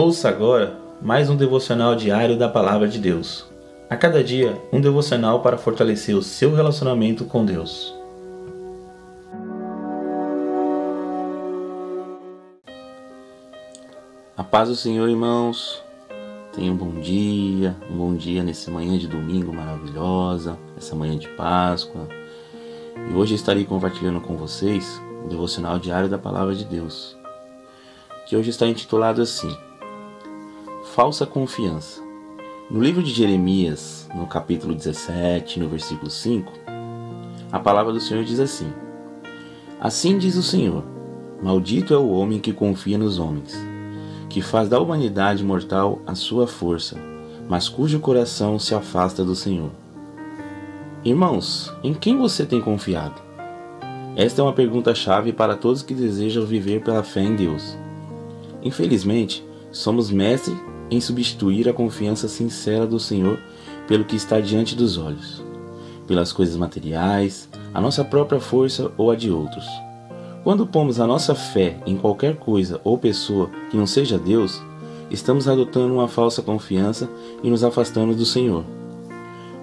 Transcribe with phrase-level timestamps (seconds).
[0.00, 3.44] Ouça agora mais um devocional diário da Palavra de Deus.
[3.90, 7.92] A cada dia, um devocional para fortalecer o seu relacionamento com Deus.
[14.36, 15.82] A paz do Senhor, irmãos.
[16.52, 21.26] Tenham um bom dia, um bom dia nessa manhã de domingo maravilhosa, essa manhã de
[21.30, 22.06] Páscoa.
[23.10, 27.18] E hoje estarei compartilhando com vocês o devocional diário da Palavra de Deus,
[28.28, 29.52] que hoje está intitulado assim:
[30.98, 32.02] falsa confiança.
[32.68, 36.52] No livro de Jeremias, no capítulo 17, no versículo 5,
[37.52, 38.66] a palavra do Senhor diz assim:
[39.80, 40.82] Assim diz o Senhor:
[41.40, 43.56] Maldito é o homem que confia nos homens,
[44.28, 46.96] que faz da humanidade mortal a sua força,
[47.48, 49.70] mas cujo coração se afasta do Senhor.
[51.04, 53.22] Irmãos, em quem você tem confiado?
[54.16, 57.78] Esta é uma pergunta-chave para todos que desejam viver pela fé em Deus.
[58.64, 60.58] Infelizmente, somos mestres
[60.90, 63.38] em substituir a confiança sincera do Senhor
[63.86, 65.42] pelo que está diante dos olhos,
[66.06, 69.66] pelas coisas materiais, a nossa própria força ou a de outros.
[70.44, 74.62] Quando pomos a nossa fé em qualquer coisa ou pessoa que não seja Deus,
[75.10, 77.08] estamos adotando uma falsa confiança
[77.42, 78.64] e nos afastando do Senhor.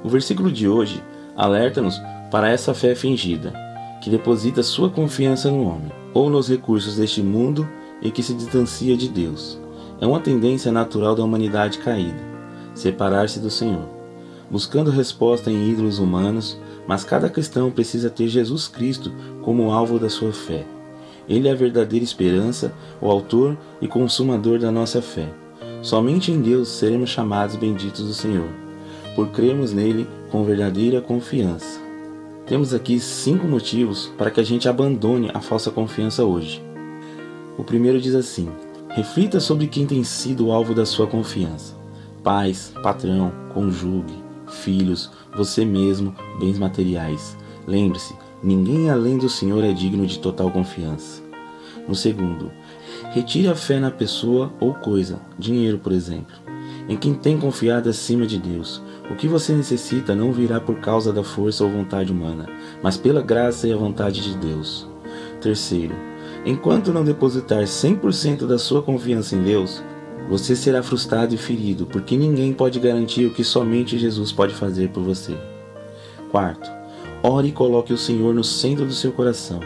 [0.04, 1.02] O versículo de hoje
[1.36, 3.54] alerta-nos para essa fé fingida,
[4.02, 7.68] que deposita sua confiança no homem ou nos recursos deste mundo
[8.02, 9.65] e que se distancia de Deus.
[10.00, 12.22] É uma tendência natural da humanidade caída,
[12.74, 13.88] separar-se do Senhor,
[14.52, 20.10] buscando resposta em ídolos humanos, mas cada cristão precisa ter Jesus Cristo como alvo da
[20.10, 20.66] sua fé.
[21.28, 25.30] Ele é a verdadeira esperança, o autor e consumador da nossa fé.
[25.82, 28.50] Somente em Deus seremos chamados benditos do Senhor,
[29.16, 31.80] por crermos nele com verdadeira confiança.
[32.46, 36.62] Temos aqui cinco motivos para que a gente abandone a falsa confiança hoje.
[37.58, 38.50] O primeiro diz assim:
[38.96, 41.76] Reflita sobre quem tem sido o alvo da sua confiança:
[42.24, 47.36] pais, patrão, conjugue, filhos, você mesmo, bens materiais.
[47.68, 51.22] Lembre-se, ninguém além do Senhor é digno de total confiança.
[51.86, 52.54] No segundo,
[53.12, 56.34] retire a fé na pessoa ou coisa, dinheiro, por exemplo,
[56.88, 58.82] em quem tem confiado acima de Deus.
[59.12, 62.48] O que você necessita não virá por causa da força ou vontade humana,
[62.82, 64.88] mas pela graça e a vontade de Deus.
[65.42, 65.94] Terceiro,
[66.46, 69.84] Enquanto não depositar 100% da sua confiança em Deus,
[70.30, 74.90] você será frustrado e ferido, porque ninguém pode garantir o que somente Jesus pode fazer
[74.90, 75.36] por você.
[76.30, 76.70] Quarto,
[77.24, 79.60] ore e coloque o Senhor no centro do seu coração.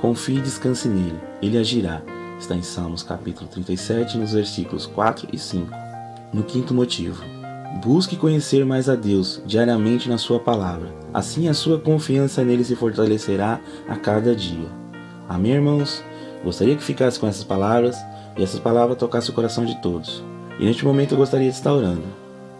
[0.00, 2.02] Confie e descanse nele, ele agirá.
[2.36, 5.70] Está em Salmos capítulo 37, nos versículos 4 e 5.
[6.32, 7.22] No quinto motivo,
[7.80, 10.92] busque conhecer mais a Deus diariamente na sua palavra.
[11.12, 14.68] Assim a sua confiança nele se fortalecerá a cada dia.
[15.28, 16.02] Amém, irmãos?
[16.44, 17.96] Gostaria que ficasse com essas palavras
[18.36, 20.22] e essas palavras tocassem o coração de todos.
[20.60, 22.04] E neste momento eu gostaria de estar orando.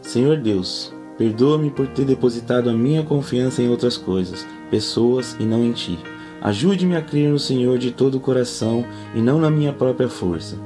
[0.01, 5.63] Senhor Deus, perdoa-me por ter depositado a minha confiança em outras coisas, pessoas e não
[5.63, 5.99] em Ti.
[6.41, 8.85] Ajude-me a crer no Senhor de todo o coração
[9.15, 10.57] e não na minha própria força.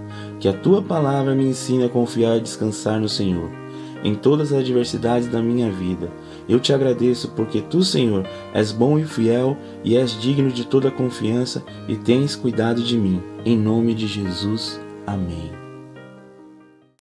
[0.40, 3.50] Que a Tua palavra me ensine a confiar e descansar no Senhor
[4.04, 6.10] em todas as adversidades da minha vida.
[6.48, 10.90] Eu te agradeço porque tu, Senhor, és bom e fiel e és digno de toda
[10.90, 13.22] confiança e tens cuidado de mim.
[13.44, 14.80] Em nome de Jesus.
[15.06, 15.67] Amém.